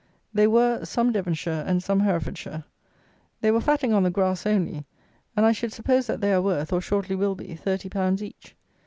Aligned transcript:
They 0.33 0.47
were, 0.47 0.83
some 0.83 1.11
Devonshire 1.11 1.63
and 1.67 1.83
some 1.83 1.99
Herefordshire. 1.99 2.63
They 3.41 3.51
were 3.51 3.61
fatting 3.61 3.93
on 3.93 4.01
the 4.01 4.09
grass 4.09 4.47
only; 4.47 4.87
and, 5.37 5.45
I 5.45 5.51
should 5.51 5.71
suppose, 5.73 6.07
that 6.07 6.21
they 6.21 6.33
are 6.33 6.41
worth, 6.41 6.73
or 6.73 6.81
shortly 6.81 7.15
will 7.15 7.35
be, 7.35 7.53
thirty 7.55 7.87
pounds 7.87 8.23
each. 8.23 8.55